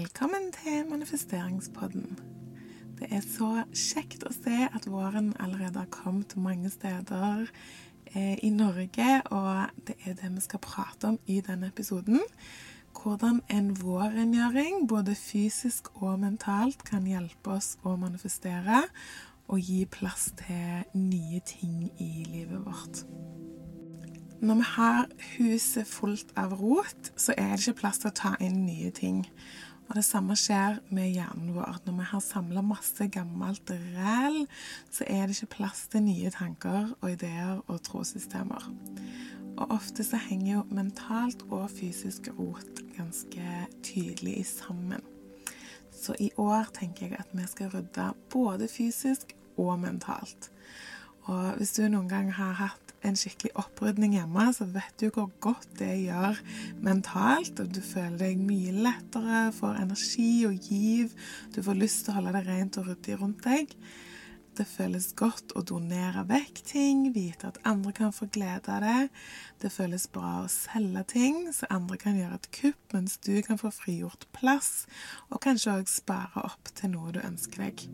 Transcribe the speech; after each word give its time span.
Velkommen 0.00 0.52
til 0.64 0.86
manifesteringspodden. 0.90 2.18
Det 2.98 3.08
er 3.12 3.20
så 3.20 3.48
kjekt 3.76 4.22
å 4.24 4.30
se 4.32 4.62
at 4.64 4.86
våren 4.88 5.34
allerede 5.36 5.82
har 5.82 5.90
kommet 5.92 6.32
mange 6.40 6.70
steder 6.72 7.42
eh, 8.14 8.38
i 8.40 8.48
Norge, 8.48 9.10
og 9.28 9.74
det 9.84 9.98
er 10.06 10.16
det 10.16 10.30
vi 10.38 10.44
skal 10.46 10.62
prate 10.64 11.10
om 11.10 11.18
i 11.28 11.42
denne 11.44 11.68
episoden. 11.68 12.22
Hvordan 12.96 13.42
en 13.52 13.68
vårrengjøring, 13.76 14.86
både 14.88 15.18
fysisk 15.20 15.92
og 16.00 16.16
mentalt, 16.24 16.80
kan 16.88 17.04
hjelpe 17.04 17.58
oss 17.58 17.74
å 17.84 17.98
manifestere 18.00 18.86
og 19.52 19.60
gi 19.60 19.82
plass 19.84 20.30
til 20.40 20.96
nye 20.96 21.44
ting 21.44 21.90
i 22.00 22.12
livet 22.30 22.64
vårt. 22.64 23.04
Når 24.40 24.54
vi 24.54 24.64
har 24.64 25.08
huset 25.36 25.86
fullt 25.86 26.30
av 26.40 26.54
rot, 26.56 27.10
så 27.16 27.34
er 27.36 27.50
det 27.50 27.66
ikke 27.66 27.82
plass 27.82 28.00
til 28.00 28.08
å 28.08 28.16
ta 28.16 28.38
inn 28.40 28.62
nye 28.64 28.88
ting. 28.96 29.26
Og 29.90 29.96
det 29.98 30.04
samme 30.06 30.36
skjer 30.38 30.76
med 30.94 31.08
hjernen 31.10 31.50
vår. 31.56 31.80
Når 31.82 31.96
vi 31.96 32.04
har 32.12 32.22
samla 32.22 32.62
masse 32.62 33.08
gammelt 33.10 33.72
ræl, 33.74 34.44
så 34.86 35.02
er 35.10 35.26
det 35.26 35.34
ikke 35.34 35.56
plass 35.56 35.88
til 35.90 36.04
nye 36.06 36.30
tanker 36.30 36.92
og 37.00 37.08
ideer 37.10 37.58
og 37.66 37.80
trosystemer. 37.88 38.68
Og 39.56 39.74
ofte 39.74 40.06
så 40.06 40.20
henger 40.28 40.52
jo 40.52 40.62
mentalt 40.70 41.42
og 41.50 41.66
fysisk 41.74 42.30
rot 42.38 42.84
ganske 42.94 43.66
tydelig 43.82 44.44
sammen. 44.46 45.02
Så 45.90 46.14
i 46.22 46.30
år 46.38 46.70
tenker 46.78 47.10
jeg 47.10 47.18
at 47.18 47.34
vi 47.34 47.50
skal 47.50 47.74
rydde 47.74 48.12
både 48.30 48.70
fysisk 48.70 49.34
og 49.58 49.74
mentalt. 49.82 50.52
Og 51.30 51.60
hvis 51.60 51.76
du 51.76 51.84
noen 51.86 52.08
gang 52.10 52.30
har 52.34 52.56
hatt 52.58 52.94
en 53.06 53.16
skikkelig 53.16 53.54
opprydning 53.62 54.16
hjemme, 54.18 54.48
så 54.52 54.66
vet 54.74 54.94
du 55.00 55.08
hvor 55.14 55.30
godt 55.42 55.68
det 55.78 55.92
gjør 56.02 56.38
mentalt. 56.84 57.62
Og 57.62 57.72
du 57.72 57.80
føler 57.84 58.18
deg 58.20 58.42
mye 58.42 58.74
lettere, 58.74 59.48
får 59.56 59.82
energi 59.84 60.30
og 60.48 60.70
giv. 60.70 61.14
Du 61.54 61.62
får 61.64 61.80
lyst 61.80 62.04
til 62.04 62.14
å 62.14 62.20
holde 62.20 62.36
det 62.36 62.46
rent 62.48 62.80
og 62.80 62.90
ryddig 62.90 63.20
rundt 63.20 63.44
deg. 63.46 63.76
Det 64.58 64.66
føles 64.66 65.12
godt 65.16 65.54
å 65.56 65.62
donere 65.64 66.24
vekk 66.28 66.58
ting, 66.66 67.04
vite 67.14 67.48
at 67.48 67.60
andre 67.64 67.94
kan 67.96 68.10
få 68.12 68.26
glede 68.34 68.74
av 68.74 68.82
det. 68.84 69.06
Det 69.62 69.70
føles 69.72 70.08
bra 70.12 70.40
å 70.42 70.50
selge 70.52 71.04
ting, 71.14 71.38
så 71.54 71.70
andre 71.72 71.96
kan 72.02 72.18
gjøre 72.18 72.40
et 72.40 72.50
kupp, 72.58 72.82
mens 72.92 73.16
du 73.24 73.38
kan 73.46 73.60
få 73.62 73.70
frigjort 73.72 74.26
plass, 74.36 74.84
og 75.30 75.40
kanskje 75.46 75.78
òg 75.78 75.88
spare 75.88 76.44
opp 76.50 76.74
til 76.74 76.92
noe 76.96 77.14
du 77.14 77.22
ønsker 77.22 77.70
deg. 77.70 77.86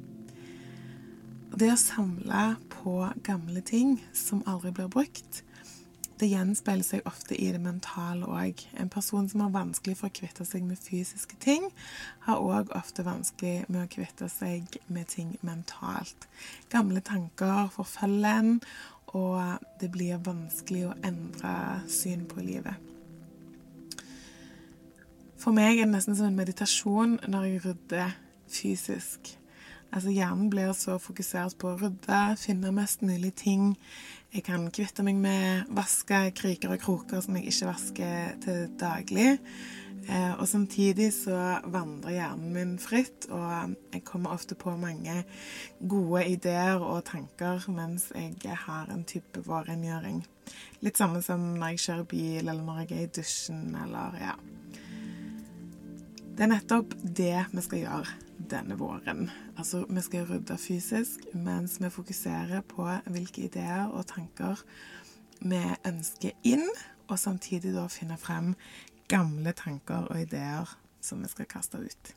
Det 1.56 1.70
å 1.72 1.76
samle 1.80 2.40
på 2.68 2.98
gamle 3.24 3.62
ting 3.64 3.94
som 4.12 4.42
aldri 4.44 4.74
blir 4.76 4.90
brukt, 4.92 5.38
det 6.20 6.28
gjenspeiler 6.28 6.84
seg 6.84 7.06
ofte 7.08 7.32
i 7.32 7.46
det 7.52 7.60
mentale 7.64 8.28
òg. 8.28 8.60
En 8.76 8.90
person 8.92 9.24
som 9.28 9.40
har 9.40 9.54
vanskelig 9.54 9.94
for 9.96 10.10
å 10.10 10.16
kvitte 10.18 10.44
seg 10.44 10.66
med 10.68 10.76
fysiske 10.84 11.38
ting, 11.40 11.64
har 12.26 12.44
òg 12.44 12.74
ofte 12.76 13.06
vanskelig 13.06 13.70
med 13.70 13.86
å 13.86 13.92
kvitte 13.94 14.28
seg 14.32 14.76
med 14.92 15.08
ting 15.14 15.32
mentalt. 15.40 16.28
Gamle 16.72 17.00
tanker 17.00 17.72
forfølger 17.72 18.42
en, 18.42 18.52
og 19.16 19.64
det 19.80 19.88
blir 19.96 20.20
vanskelig 20.28 20.90
å 20.90 20.94
endre 21.08 21.54
syn 21.88 22.28
på 22.28 22.44
livet. 22.44 22.76
For 25.40 25.56
meg 25.56 25.80
er 25.80 25.86
det 25.86 25.94
nesten 25.94 26.20
som 26.20 26.28
en 26.28 26.36
meditasjon 26.36 27.16
når 27.24 27.48
jeg 27.48 27.64
rydder 27.64 28.16
fysisk. 28.52 29.36
Altså 29.94 30.10
Hjernen 30.10 30.50
blir 30.50 30.72
så 30.76 30.98
fokusert 31.00 31.56
på 31.60 31.70
å 31.72 31.78
rydde, 31.80 32.20
finne 32.40 32.72
mest 32.74 33.04
mulig 33.06 33.32
ting. 33.38 33.74
Jeg 34.34 34.44
kan 34.48 34.66
kvitte 34.74 35.04
meg 35.06 35.18
med 35.22 35.70
vaske 35.72 36.26
kriker 36.36 36.74
og 36.74 36.82
kroker 36.82 37.22
som 37.24 37.38
jeg 37.38 37.52
ikke 37.52 37.70
vasker 37.70 38.38
til 38.44 38.64
daglig. 38.80 39.36
Eh, 40.06 40.34
og 40.36 40.44
samtidig 40.46 41.08
så 41.14 41.38
vandrer 41.72 42.14
hjernen 42.14 42.52
min 42.54 42.74
fritt, 42.78 43.26
og 43.32 43.76
jeg 43.94 44.04
kommer 44.06 44.36
ofte 44.36 44.54
på 44.58 44.74
mange 44.78 45.22
gode 45.80 46.26
ideer 46.30 46.78
og 46.78 47.06
tanker 47.08 47.64
mens 47.72 48.10
jeg 48.14 48.58
har 48.66 48.92
en 48.92 49.06
type 49.08 49.42
vårrengjøring. 49.48 50.20
Litt 50.86 51.00
samme 51.00 51.24
som 51.26 51.48
når 51.56 51.74
jeg 51.74 51.84
kjører 51.86 52.06
bil, 52.12 52.44
eller 52.44 52.62
når 52.62 52.84
jeg 52.84 52.92
er 52.92 53.08
i 53.08 53.14
dusjen, 53.18 53.64
eller 53.82 54.20
ja. 54.20 54.36
Det 56.36 56.44
er 56.44 56.52
nettopp 56.52 56.94
det 57.00 57.34
vi 57.50 57.64
skal 57.64 57.84
gjøre 57.86 58.25
denne 58.38 58.76
våren. 58.78 59.30
Altså, 59.56 59.84
vi 59.88 60.02
skal 60.04 60.26
rydde 60.28 60.58
fysisk 60.58 61.24
mens 61.34 61.78
vi 61.80 61.90
fokuserer 61.90 62.60
på 62.68 62.88
hvilke 63.06 63.46
ideer 63.48 63.88
og 63.88 64.06
tanker 64.06 64.62
vi 65.40 65.60
ønsker 65.86 66.36
inn, 66.44 66.64
og 67.08 67.18
samtidig 67.18 67.74
da 67.74 67.86
finne 67.92 68.16
frem 68.18 68.54
gamle 69.08 69.52
tanker 69.52 70.08
og 70.10 70.20
ideer 70.20 70.70
som 71.00 71.22
vi 71.22 71.30
skal 71.30 71.48
kaste 71.50 71.78
ut. 71.78 72.14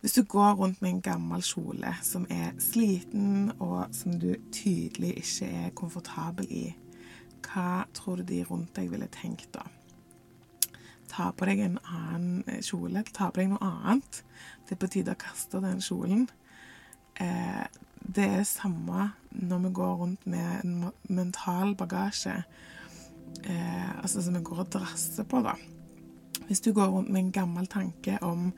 Hvis 0.00 0.14
du 0.14 0.22
går 0.22 0.54
rundt 0.54 0.82
med 0.82 0.90
en 0.90 1.00
gammel 1.02 1.42
kjole 1.42 1.90
som 2.06 2.26
er 2.30 2.52
sliten, 2.62 3.50
og 3.58 3.90
som 3.92 4.20
du 4.20 4.30
tydelig 4.54 5.16
ikke 5.18 5.48
er 5.64 5.74
komfortabel 5.74 6.46
i, 6.50 6.66
hva 7.48 7.82
tror 7.94 8.20
du 8.20 8.28
de 8.28 8.44
rundt 8.46 8.76
deg 8.76 8.92
ville 8.92 9.10
tenkt 9.10 9.50
da? 9.56 9.66
Ta 11.08 11.30
på 11.32 11.48
deg 11.48 11.62
en 11.64 11.78
annen 11.82 12.42
eh, 12.46 12.62
kjole, 12.64 13.04
ta 13.12 13.30
på 13.30 13.42
deg 13.42 13.52
noe 13.52 13.64
annet. 13.64 14.22
Det 14.66 14.76
er 14.76 14.82
på 14.82 14.90
tide 14.92 15.14
å 15.16 15.20
kaste 15.20 15.62
den 15.64 15.82
kjolen. 15.84 16.26
Eh, 17.20 17.64
det 18.08 18.24
er 18.24 18.36
det 18.40 18.48
samme 18.48 19.10
når 19.30 19.64
vi 19.66 19.72
går 19.76 19.96
rundt 20.02 20.26
med 20.30 20.60
en 20.62 20.92
mental 21.12 21.74
bagasje, 21.76 22.36
eh, 23.44 23.90
altså 23.98 24.22
som 24.24 24.38
vi 24.38 24.44
går 24.44 24.64
og 24.64 24.70
drasser 24.78 25.26
på, 25.28 25.42
da. 25.44 25.56
Hvis 26.48 26.62
du 26.64 26.72
går 26.72 26.88
rundt 26.92 27.10
med 27.10 27.26
en 27.26 27.32
gammel 27.32 27.66
tanke 27.68 28.16
om 28.24 28.52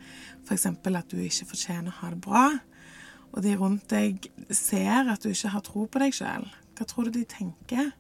f.eks. 0.44 0.66
at 0.66 1.10
du 1.10 1.19
ikke 1.19 1.49
fortjener 1.50 1.91
å 1.91 1.99
ha 2.03 2.10
det 2.12 2.21
bra, 2.22 2.44
og 3.31 3.43
de 3.43 3.55
rundt 3.59 3.89
deg 3.91 4.27
ser 4.50 5.10
at 5.10 5.22
du 5.22 5.31
ikke 5.31 5.55
har 5.55 5.65
tro 5.66 5.87
på 5.87 6.03
deg 6.03 6.15
sjøl, 6.15 6.47
hva 6.77 6.87
tror 6.89 7.09
du 7.09 7.19
de 7.19 7.25
tenker? 7.28 7.91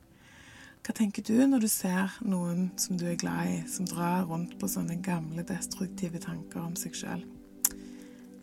Hva 0.80 0.94
tenker 0.96 1.20
du 1.20 1.34
når 1.44 1.60
du 1.60 1.68
ser 1.68 2.14
noen 2.24 2.70
som 2.80 2.96
du 2.96 3.04
er 3.10 3.18
glad 3.20 3.50
i, 3.52 3.56
som 3.68 3.84
drar 3.88 4.24
rundt 4.30 4.54
på 4.56 4.68
sånne 4.70 4.96
gamle, 5.04 5.44
destruktive 5.44 6.22
tanker 6.22 6.62
om 6.62 6.72
seg 6.78 6.96
sjøl? 6.96 7.24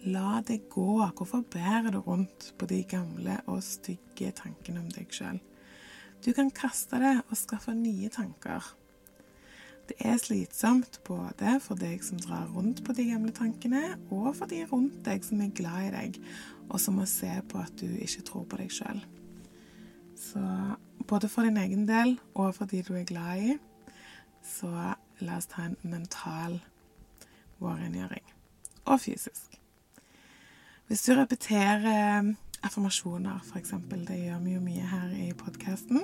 La 0.06 0.38
det 0.46 0.68
gå. 0.70 1.00
Hvorfor 1.18 1.42
bærer 1.50 1.90
du 1.96 1.98
rundt 2.06 2.52
på 2.60 2.70
de 2.70 2.84
gamle 2.88 3.40
og 3.50 3.64
stygge 3.66 4.30
tankene 4.38 4.84
om 4.84 4.92
deg 4.94 5.10
sjøl? 5.18 5.42
Du 6.22 6.30
kan 6.38 6.54
kaste 6.54 7.02
det 7.02 7.16
og 7.26 7.36
skaffe 7.42 7.74
nye 7.74 8.14
tanker. 8.14 8.70
Det 9.90 9.98
er 10.06 10.22
slitsomt 10.22 11.02
både 11.10 11.58
for 11.64 11.80
deg 11.80 12.06
som 12.06 12.22
drar 12.22 12.46
rundt 12.54 12.84
på 12.86 12.94
de 12.94 13.10
gamle 13.10 13.34
tankene, 13.34 13.96
og 14.14 14.36
for 14.38 14.46
de 14.52 14.62
rundt 14.70 15.02
deg 15.10 15.26
som 15.26 15.42
er 15.42 15.56
glad 15.58 15.90
i 15.90 15.94
deg, 15.96 16.26
og 16.70 16.78
som 16.84 17.02
må 17.02 17.10
se 17.10 17.34
på 17.50 17.66
at 17.66 17.80
du 17.82 17.88
ikke 17.98 18.30
tror 18.30 18.46
på 18.46 18.62
deg 18.62 18.74
sjøl. 18.78 19.02
Så 20.28 20.44
både 21.08 21.30
for 21.32 21.48
din 21.48 21.58
egen 21.58 21.86
del 21.88 22.18
og 22.36 22.56
for 22.56 22.66
de 22.66 22.82
du 22.84 22.94
er 22.96 23.08
glad 23.08 23.44
i, 23.44 23.58
så 24.44 24.72
la 25.20 25.38
oss 25.38 25.50
ta 25.52 25.68
en 25.68 25.78
mental 25.84 26.60
vårrengjøring. 27.60 28.26
Og 28.86 29.00
fysisk. 29.02 29.58
Hvis 30.88 31.04
du 31.04 31.14
repeterer 31.16 32.34
affirmasjoner, 32.64 33.40
f.eks., 33.44 33.74
det 34.08 34.20
gjør 34.22 34.40
vi 34.44 34.56
jo 34.56 34.62
mye 34.64 34.88
her 34.88 35.12
i 35.16 35.28
podkasten, 35.38 36.04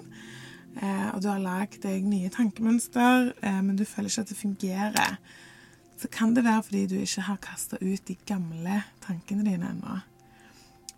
eh, 0.82 1.10
og 1.14 1.22
du 1.24 1.30
har 1.32 1.42
lagd 1.44 1.80
deg 1.86 2.06
nye 2.08 2.32
tankemønster, 2.34 3.32
eh, 3.42 3.62
men 3.64 3.78
du 3.80 3.86
føler 3.88 4.12
ikke 4.12 4.26
at 4.26 4.34
det 4.34 4.40
fungerer, 4.40 5.18
så 5.98 6.12
kan 6.12 6.36
det 6.36 6.44
være 6.44 6.64
fordi 6.68 6.86
du 6.92 6.96
ikke 7.00 7.28
har 7.30 7.40
kasta 7.44 7.80
ut 7.82 8.08
de 8.08 8.16
gamle 8.28 8.82
tankene 9.06 9.46
dine 9.48 9.72
ennå. 9.72 10.00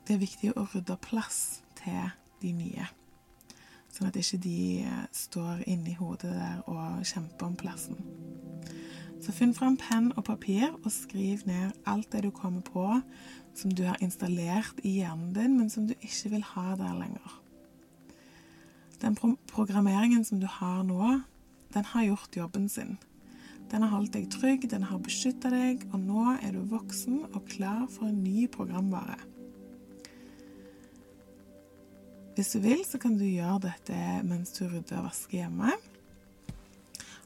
Det 0.06 0.16
er 0.16 0.22
viktig 0.22 0.54
å 0.56 0.68
rydde 0.74 0.98
plass 1.02 1.62
til 1.78 2.14
de 2.42 2.54
nye. 2.54 2.88
Sånn 3.96 4.10
at 4.10 4.18
ikke 4.20 4.42
de 4.44 4.60
eh, 4.84 5.04
står 5.16 5.64
inni 5.72 5.96
hodet 5.96 6.34
der 6.36 6.64
og 6.68 7.06
kjemper 7.08 7.48
om 7.48 7.56
plassen. 7.56 8.02
Så 9.24 9.32
finn 9.34 9.56
fram 9.56 9.78
penn 9.80 10.12
og 10.20 10.26
papir 10.28 10.68
og 10.84 10.92
skriv 10.92 11.46
ned 11.48 11.72
alt 11.88 12.12
det 12.12 12.26
du 12.26 12.32
kommer 12.36 12.62
på 12.66 12.86
som 13.56 13.72
du 13.72 13.86
har 13.88 14.02
installert 14.04 14.82
i 14.84 14.98
hjernen 15.00 15.32
din, 15.34 15.56
men 15.58 15.72
som 15.72 15.88
du 15.88 15.96
ikke 15.96 16.34
vil 16.36 16.44
ha 16.52 16.76
der 16.76 16.98
lenger. 17.00 17.38
Den 19.02 19.16
pro 19.16 19.32
programmeringen 19.48 20.26
som 20.28 20.42
du 20.44 20.48
har 20.52 20.84
nå, 20.84 21.22
den 21.74 21.88
har 21.94 22.04
gjort 22.10 22.36
jobben 22.36 22.68
sin. 22.70 22.98
Den 23.72 23.82
har 23.82 23.96
holdt 23.96 24.14
deg 24.14 24.28
trygg, 24.30 24.68
den 24.70 24.84
har 24.92 25.00
beskytta 25.02 25.50
deg, 25.50 25.88
og 25.94 26.04
nå 26.04 26.36
er 26.36 26.52
du 26.54 26.62
voksen 26.70 27.24
og 27.32 27.48
klar 27.50 27.88
for 27.90 28.12
en 28.12 28.22
ny 28.24 28.46
programvare. 28.52 29.18
Hvis 32.36 32.52
du 32.52 32.60
vil, 32.60 32.82
så 32.84 33.00
kan 33.00 33.16
du 33.16 33.24
gjøre 33.24 33.62
dette 33.70 33.98
mens 34.28 34.52
du 34.58 34.66
rydder 34.68 35.00
og 35.00 35.08
vasker 35.08 35.40
hjemme. 35.40 35.72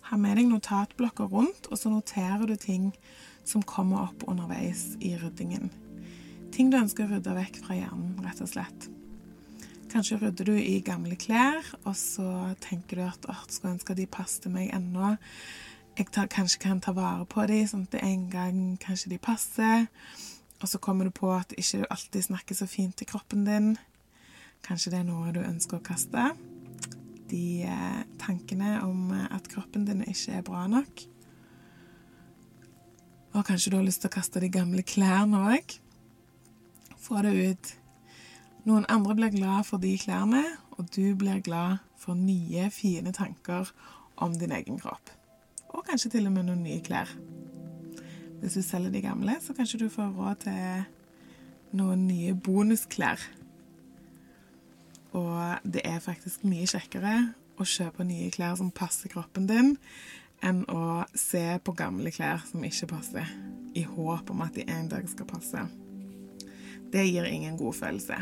Ha 0.09 0.17
med 0.17 0.37
deg 0.37 0.49
notatblokker 0.51 1.29
rundt, 1.29 1.69
og 1.69 1.81
så 1.81 1.89
noterer 1.89 2.45
du 2.45 2.53
ting 2.57 2.91
som 3.45 3.65
kommer 3.65 4.05
opp 4.07 4.27
underveis 4.29 4.91
i 5.01 5.15
ryddingen. 5.17 5.71
Ting 6.53 6.69
du 6.69 6.77
ønsker 6.77 7.07
å 7.07 7.15
rydde 7.15 7.35
vekk 7.39 7.59
fra 7.65 7.77
hjernen, 7.77 8.15
rett 8.25 8.41
og 8.45 8.51
slett. 8.53 8.89
Kanskje 9.89 10.19
rydder 10.21 10.51
du 10.51 10.55
i 10.61 10.77
gamle 10.85 11.17
klær, 11.17 11.65
og 11.83 11.97
så 11.97 12.53
tenker 12.61 13.01
du 13.01 13.07
at 13.07 13.25
å, 13.25 13.37
skulle 13.49 13.79
ønske 13.79 13.97
de 13.97 14.05
passet 14.09 14.49
meg 14.53 14.69
enda 14.77 15.15
jeg 15.99 16.13
tar, 16.15 16.29
kanskje 16.31 16.61
kan 16.63 16.79
ta 16.79 16.93
vare 16.95 17.25
på 17.27 17.43
dem, 17.49 17.65
sånn 17.67 17.81
at 17.83 17.97
det 17.97 18.05
en 18.07 18.29
gang 18.31 18.59
kanskje 18.79 19.09
de 19.11 19.17
passer. 19.19 19.87
Og 20.61 20.69
så 20.71 20.79
kommer 20.79 21.09
du 21.09 21.11
på 21.11 21.27
at 21.33 21.51
ikke 21.57 21.81
du 21.81 21.89
alltid 21.89 22.29
snakker 22.29 22.55
så 22.55 22.67
fint 22.71 22.95
til 22.95 23.09
kroppen 23.09 23.43
din. 23.43 23.73
Kanskje 24.65 24.93
det 24.93 24.99
er 25.01 25.07
noe 25.07 25.33
du 25.35 25.41
ønsker 25.43 25.79
å 25.79 25.85
kaste. 25.85 26.29
De 27.29 27.43
eh, 27.65 28.01
tankene 28.21 28.79
om 28.85 29.11
at 29.29 29.47
kroppen 29.51 29.85
din 29.87 30.03
ikke 30.05 30.39
er 30.39 30.45
bra 30.45 30.65
nok. 30.69 31.05
Og 33.37 33.45
kanskje 33.45 33.71
du 33.71 33.77
har 33.77 33.85
lyst 33.85 34.01
til 34.03 34.09
å 34.09 34.15
kaste 34.17 34.41
de 34.41 34.49
gamle 34.51 34.83
klærne 34.85 35.43
òg. 35.53 35.75
Få 36.99 37.21
det 37.25 37.35
ut. 37.37 37.71
Noen 38.67 38.87
andre 38.91 39.15
blir 39.15 39.33
glad 39.33 39.67
for 39.69 39.81
de 39.81 39.93
klærne, 40.01 40.43
og 40.77 40.89
du 40.95 41.15
blir 41.17 41.39
glad 41.45 41.79
for 41.99 42.17
nye, 42.17 42.69
fine 42.73 43.13
tanker 43.15 43.69
om 44.19 44.35
din 44.35 44.51
egen 44.51 44.79
kropp. 44.81 45.13
Og 45.69 45.85
kanskje 45.87 46.11
til 46.15 46.27
og 46.27 46.33
med 46.35 46.49
noen 46.49 46.63
nye 46.65 46.81
klær. 46.83 47.11
Hvis 48.39 48.57
du 48.57 48.63
selger 48.63 48.91
de 48.91 49.01
gamle, 49.03 49.35
så 49.41 49.53
kanskje 49.53 49.83
du 49.83 49.89
får 49.91 50.13
råd 50.15 50.41
til 50.45 51.77
noen 51.79 52.07
nye 52.07 52.33
bonusklær. 52.33 53.21
Og 55.17 55.65
det 55.65 55.81
er 55.87 56.01
faktisk 56.03 56.45
mye 56.45 56.67
kjekkere 56.69 57.13
å 57.59 57.67
kjøpe 57.67 58.05
nye 58.07 58.29
klær 58.33 58.57
som 58.59 58.71
passer 58.71 59.11
kroppen 59.11 59.47
din, 59.49 59.75
enn 60.45 60.63
å 60.71 61.03
se 61.17 61.43
på 61.63 61.75
gamle 61.75 62.11
klær 62.15 62.45
som 62.47 62.63
ikke 62.63 62.91
passer, 62.93 63.27
i 63.75 63.83
håp 63.85 64.29
om 64.31 64.43
at 64.45 64.55
de 64.55 64.65
en 64.69 64.89
dag 64.91 65.07
skal 65.09 65.27
passe. 65.29 65.65
Det 66.89 67.05
gir 67.05 67.27
ingen 67.29 67.57
god 67.59 67.75
følelse. 67.77 68.17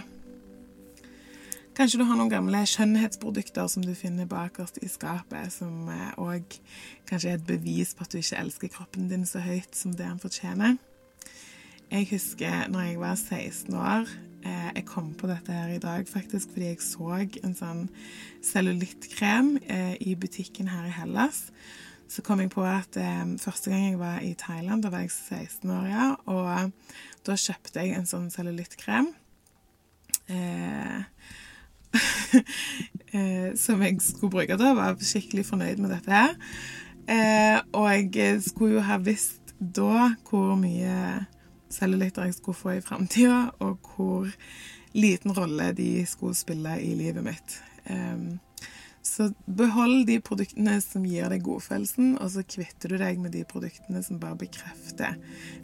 Kanskje 1.78 2.00
du 2.02 2.08
har 2.10 2.18
noen 2.18 2.32
gamle 2.32 2.64
skjønnhetsprodukter 2.66 3.68
som 3.70 3.84
du 3.86 3.92
finner 3.96 4.26
bakerst 4.26 4.80
i 4.82 4.88
skapet, 4.90 5.54
som 5.54 5.92
òg 6.18 6.42
eh, 6.42 6.78
kanskje 7.06 7.36
er 7.36 7.38
et 7.38 7.46
bevis 7.46 7.94
på 7.94 8.02
at 8.02 8.16
du 8.16 8.18
ikke 8.18 8.40
elsker 8.42 8.72
kroppen 8.74 9.12
din 9.12 9.28
så 9.30 9.44
høyt 9.46 9.78
som 9.78 9.94
det 9.94 10.08
den 10.08 10.18
fortjener. 10.24 10.80
Jeg 11.92 12.10
husker 12.10 12.66
når 12.74 12.88
jeg 12.88 12.98
var 13.04 13.14
16 13.14 13.78
år 13.78 14.10
eh, 14.44 14.70
Jeg 14.76 14.86
kom 14.90 15.14
på 15.18 15.30
dette 15.30 15.54
her 15.54 15.74
i 15.76 15.82
dag 15.84 16.08
faktisk 16.10 16.54
fordi 16.54 16.72
jeg 16.72 16.86
så 16.86 17.10
en 17.44 17.58
sånn 17.58 17.84
cellulittkrem 18.46 19.58
eh, 19.66 19.96
i 20.02 20.16
butikken 20.16 20.72
her 20.74 20.88
i 20.88 20.96
Hellas 20.96 21.48
så 22.08 22.24
kom 22.24 22.40
jeg 22.40 22.52
på 22.54 22.64
at 22.64 22.96
eh, 23.00 23.24
første 23.42 23.72
gang 23.72 23.84
jeg 23.90 24.00
var 24.00 24.22
i 24.24 24.34
Thailand, 24.40 24.84
da 24.84 24.92
var 24.94 25.04
jeg 25.04 25.12
16 25.12 25.70
år, 25.76 25.88
ja, 25.92 26.06
og 26.32 26.72
da 27.28 27.36
kjøpte 27.36 27.84
jeg 27.84 27.98
en 27.98 28.08
sånn 28.08 28.30
cellulittkrem. 28.32 29.10
Eh, 30.28 31.02
eh, 33.18 33.50
som 33.56 33.84
jeg 33.84 34.00
skulle 34.04 34.32
bruke 34.32 34.58
da. 34.60 34.74
Var 34.78 35.00
skikkelig 35.04 35.46
fornøyd 35.48 35.82
med 35.84 35.94
dette 35.96 36.14
her. 36.14 36.36
Eh, 37.08 37.60
og 37.76 37.92
jeg 37.92 38.42
skulle 38.44 38.78
jo 38.78 38.86
ha 38.88 39.00
visst 39.00 39.54
da 39.60 40.14
hvor 40.28 40.56
mye 40.60 41.26
cellulitter 41.74 42.28
jeg 42.28 42.38
skulle 42.38 42.58
få 42.58 42.76
i 42.78 42.84
framtida, 42.84 43.48
og 43.64 43.80
hvor 43.96 44.28
liten 44.98 45.34
rolle 45.36 45.72
de 45.78 46.06
skulle 46.10 46.38
spille 46.38 46.78
i 46.82 46.94
livet 46.98 47.26
mitt. 47.26 47.58
Um, 47.90 48.40
så 49.08 49.30
behold 49.46 50.06
de 50.08 50.20
produktene 50.20 50.80
som 50.84 51.06
gir 51.08 51.30
deg 51.32 51.46
godfølelsen, 51.46 52.18
og 52.20 52.32
så 52.34 52.44
kvitter 52.44 52.92
du 52.92 53.00
deg 53.00 53.22
med 53.24 53.32
de 53.38 53.46
produktene 53.48 54.02
som 54.04 54.20
bare 54.20 54.40
bekrefter 54.42 55.16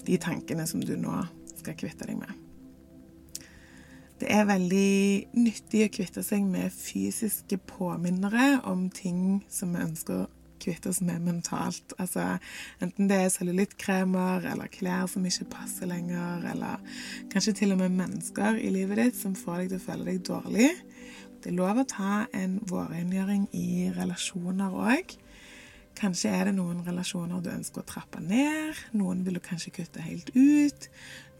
de 0.08 0.20
tankene 0.22 0.68
som 0.70 0.84
du 0.84 0.96
nå 1.00 1.18
skal 1.58 1.76
kvitte 1.80 2.08
deg 2.08 2.22
med. 2.22 2.40
Det 4.22 4.30
er 4.32 4.48
veldig 4.48 5.34
nyttig 5.36 5.82
å 5.84 5.92
kvitte 5.92 6.24
seg 6.24 6.46
med 6.48 6.72
fysiske 6.72 7.58
påminnere 7.68 8.62
om 8.70 8.86
ting 8.94 9.42
som 9.52 9.74
vi 9.76 9.84
ønsker 9.84 10.30
kvitte 10.64 10.92
oss 10.92 11.02
med 11.06 11.24
mentalt. 11.26 11.96
Altså 12.00 12.38
enten 12.84 13.10
det 13.12 13.20
er 13.20 13.34
cellulittkremer 13.34 14.48
eller 14.54 14.72
klær 14.74 15.10
som 15.12 15.26
ikke 15.28 15.50
passer 15.54 15.90
lenger, 15.90 16.48
eller 16.54 16.82
kanskje 17.34 17.58
til 17.62 17.76
og 17.76 17.84
med 17.84 17.98
mennesker 18.00 18.60
i 18.62 18.72
livet 18.74 19.02
ditt 19.02 19.20
som 19.20 19.36
får 19.38 19.64
deg 19.64 19.74
til 19.74 19.82
å 19.82 19.86
føle 19.88 20.10
deg 20.10 20.24
dårlig. 20.30 20.72
Det 21.44 21.52
er 21.52 21.60
lov 21.60 21.82
å 21.82 21.90
ta 21.90 22.24
en 22.32 22.62
vårrengjøring 22.70 23.50
i 23.60 23.92
relasjoner 23.98 24.80
òg. 24.80 25.18
Kanskje 25.94 26.32
er 26.34 26.48
det 26.48 26.56
noen 26.58 26.80
relasjoner 26.88 27.42
du 27.44 27.52
ønsker 27.52 27.84
å 27.84 27.88
trappe 27.88 28.22
ned. 28.24 28.80
Noen 28.98 29.22
vil 29.26 29.38
du 29.38 29.44
kanskje 29.44 29.76
kutte 29.76 30.02
helt 30.02 30.32
ut. 30.34 30.88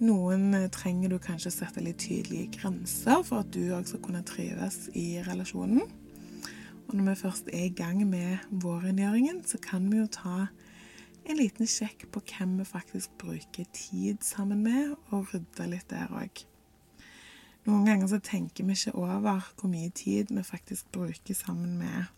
Noen 0.04 0.68
trenger 0.76 1.14
du 1.14 1.18
kanskje 1.24 1.50
å 1.50 1.56
sette 1.56 1.82
litt 1.82 2.04
tydelige 2.04 2.60
grenser 2.60 3.24
for 3.26 3.42
at 3.42 3.54
du 3.56 3.72
òg 3.74 3.88
skal 3.90 4.04
kunne 4.06 4.26
trives 4.28 4.90
i 4.94 5.24
relasjonen. 5.26 5.88
Og 6.88 6.96
når 6.96 7.10
vi 7.10 7.16
først 7.24 7.50
er 7.54 7.68
i 7.68 7.76
gang 7.76 8.04
med 8.10 8.38
vårrengjøringen, 8.52 9.44
så 9.48 9.58
kan 9.58 9.92
vi 9.92 10.02
jo 10.02 10.08
ta 10.12 10.48
en 11.24 11.40
liten 11.40 11.68
sjekk 11.70 12.10
på 12.12 12.22
hvem 12.28 12.58
vi 12.60 12.66
faktisk 12.68 13.14
bruker 13.22 13.70
tid 13.74 14.24
sammen 14.26 14.64
med, 14.66 14.96
og 15.12 15.32
rydde 15.34 15.70
litt 15.72 15.88
der 15.94 16.12
òg. 16.12 16.44
Noen 17.64 17.88
ganger 17.88 18.10
så 18.12 18.20
tenker 18.20 18.68
vi 18.68 18.76
ikke 18.76 18.98
over 19.00 19.46
hvor 19.56 19.72
mye 19.72 19.92
tid 19.96 20.34
vi 20.36 20.44
faktisk 20.44 20.90
bruker 20.92 21.38
sammen 21.38 21.78
med 21.80 22.12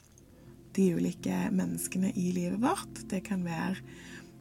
de 0.76 0.90
ulike 0.98 1.36
menneskene 1.54 2.10
i 2.18 2.32
livet 2.34 2.62
vårt. 2.64 3.04
Det 3.12 3.22
kan 3.28 3.46
være 3.46 3.78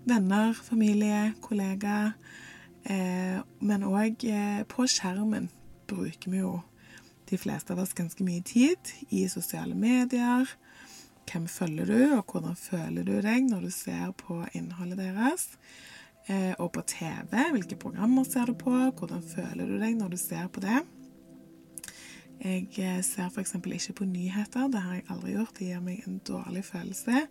venner, 0.09 0.56
familie, 0.56 1.35
kollegaer. 1.44 2.15
Eh, 2.85 3.41
men 3.61 3.85
òg 3.85 4.25
eh, 4.29 4.62
på 4.69 4.88
skjermen 4.88 5.50
bruker 5.88 6.32
vi 6.32 6.41
jo 6.41 6.56
de 7.31 7.38
fleste 7.41 7.73
av 7.73 7.81
oss 7.82 7.94
ganske 7.97 8.25
mye 8.26 8.43
tid 8.44 8.93
i 9.11 9.25
sosiale 9.32 9.75
medier. 9.75 10.49
Hvem 11.25 11.47
følger 11.49 11.88
du, 11.88 12.00
og 12.19 12.32
hvordan 12.32 12.56
føler 12.59 13.06
du 13.06 13.15
deg 13.25 13.47
når 13.49 13.69
du 13.69 13.71
ser 13.73 14.12
på 14.21 14.43
innholdet 14.53 15.00
deres? 15.00 15.49
Eh, 16.29 16.53
og 16.59 16.71
på 16.73 16.85
TV. 16.88 17.32
Hvilke 17.53 17.76
programmer 17.81 18.25
ser 18.25 18.49
du 18.49 18.56
på? 18.56 18.73
Hvordan 18.73 19.25
føler 19.25 19.69
du 19.69 19.79
deg 19.81 19.97
når 19.99 20.15
du 20.15 20.21
ser 20.21 20.49
på 20.53 20.62
det? 20.65 20.82
Jeg 22.44 22.69
eh, 22.81 23.00
ser 23.05 23.29
f.eks. 23.29 23.55
ikke 23.56 23.99
på 24.00 24.09
nyheter. 24.09 24.69
Det 24.73 24.81
har 24.85 24.99
jeg 24.99 25.06
aldri 25.12 25.35
gjort. 25.37 25.56
Det 25.59 25.69
gir 25.69 25.85
meg 25.85 26.05
en 26.09 26.20
dårlig 26.29 26.65
følelse. 26.65 27.27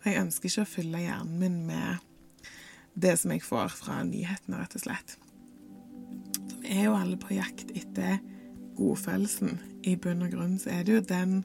Og 0.00 0.08
jeg 0.10 0.20
ønsker 0.20 0.50
ikke 0.50 0.66
å 0.66 0.72
fylle 0.76 1.04
hjernen 1.04 1.40
min 1.40 1.58
med 1.68 2.04
det 2.96 3.16
som 3.20 3.32
jeg 3.34 3.44
får 3.44 3.74
fra 3.76 4.00
nyhetene, 4.08 4.60
rett 4.60 4.76
og 4.78 4.84
slett. 4.84 5.16
Vi 6.62 6.72
er 6.72 6.88
jo 6.88 6.96
alle 6.96 7.18
på 7.20 7.36
jakt 7.36 7.72
etter 7.76 8.16
godfølelsen. 8.76 9.58
I 9.86 9.96
bunn 9.96 10.24
og 10.26 10.34
grunn 10.34 10.58
så 10.60 10.72
er 10.76 10.84
det 10.86 10.94
jo 10.94 11.06
den 11.08 11.40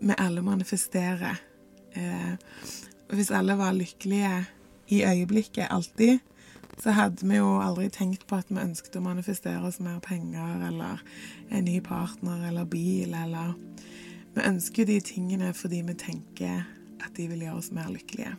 vi 0.00 0.14
alle 0.18 0.42
manifesterer. 0.44 1.40
Eh, 1.96 2.34
hvis 3.12 3.30
alle 3.30 3.56
var 3.58 3.76
lykkelige 3.76 4.44
i 4.88 5.02
øyeblikket 5.04 5.68
alltid, 5.70 6.18
så 6.82 6.90
hadde 6.90 7.28
vi 7.28 7.36
jo 7.38 7.58
aldri 7.60 7.88
tenkt 7.88 8.26
på 8.28 8.36
at 8.36 8.50
vi 8.50 8.60
ønsket 8.60 8.98
å 8.98 9.04
manifestere 9.04 9.64
oss 9.64 9.78
mer 9.80 10.00
penger 10.04 10.66
eller 10.68 11.00
en 11.50 11.64
ny 11.64 11.78
partner 11.80 12.48
eller 12.48 12.68
bil 12.68 13.14
eller 13.14 13.54
Vi 14.36 14.42
ønsker 14.44 14.84
de 14.84 14.98
tingene 15.00 15.54
fordi 15.56 15.78
vi 15.80 15.94
tenker 15.96 16.66
at 17.00 17.14
de 17.16 17.28
vil 17.30 17.46
gjøre 17.46 17.56
oss 17.56 17.70
mer 17.72 17.88
lykkelige. 17.88 18.34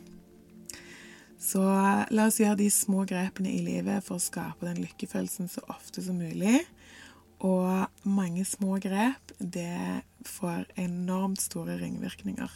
Så 1.38 1.62
la 2.10 2.26
oss 2.26 2.38
gjøre 2.38 2.60
de 2.60 2.68
små 2.70 3.02
grepene 3.06 3.50
i 3.50 3.64
livet 3.66 4.04
for 4.06 4.14
å 4.18 4.22
skape 4.22 4.66
den 4.66 4.78
lykkefølelsen 4.84 5.50
så 5.50 5.64
ofte 5.74 6.02
som 6.02 6.18
mulig. 6.18 6.60
Og 7.44 7.86
mange 8.02 8.44
små 8.44 8.78
grep, 8.82 9.32
det 9.38 10.02
får 10.26 10.66
enormt 10.80 11.40
store 11.42 11.78
ringvirkninger. 11.78 12.50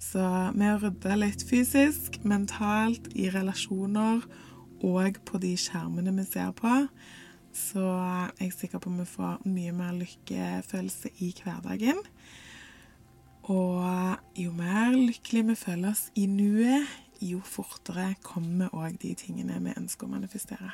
Så 0.00 0.22
med 0.56 0.74
å 0.74 0.78
rydde 0.86 1.16
litt 1.20 1.44
fysisk, 1.46 2.18
mentalt, 2.24 3.10
i 3.14 3.28
relasjoner 3.30 4.24
og 4.86 5.18
på 5.28 5.40
de 5.42 5.52
skjermene 5.60 6.14
vi 6.16 6.24
ser 6.24 6.54
på, 6.56 6.72
så 7.52 7.84
er 8.38 8.46
jeg 8.46 8.54
sikker 8.56 8.80
på 8.80 8.90
at 8.92 9.00
vi 9.02 9.08
får 9.10 9.44
mye 9.44 9.74
mer 9.76 9.94
lykkefølelse 9.98 11.12
i 11.20 11.32
hverdagen. 11.36 12.00
Og 13.50 14.16
jo 14.38 14.52
mer 14.56 14.94
lykkelig 14.94 15.46
vi 15.50 15.58
føler 15.58 15.92
oss 15.92 16.08
i 16.14 16.26
nuet, 16.30 16.86
jo 17.20 17.42
fortere 17.44 18.14
kommer 18.24 18.72
òg 18.72 18.96
de 19.02 19.12
tingene 19.18 19.58
vi 19.60 19.76
ønsker 19.76 20.08
å 20.08 20.14
manifestere. 20.14 20.72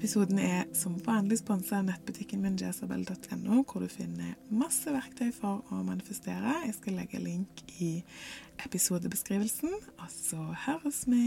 Episoden 0.00 0.38
er 0.40 0.62
som 0.72 0.94
vanlig 1.04 1.36
sponsa 1.42 1.76
av 1.76 1.82
nettbutikken 1.84 2.40
min 2.40 2.54
jezabel.no, 2.56 3.58
hvor 3.68 3.82
du 3.84 3.90
finner 3.92 4.30
masse 4.48 4.88
verktøy 4.88 5.28
for 5.36 5.60
å 5.68 5.82
manifestere. 5.84 6.54
Jeg 6.64 6.78
skal 6.78 6.96
legge 6.96 7.20
link 7.20 7.60
i 7.84 7.90
episodebeskrivelsen, 8.64 9.76
og 10.00 10.08
så 10.14 10.40
høres 10.64 11.02
vi. 11.04 11.26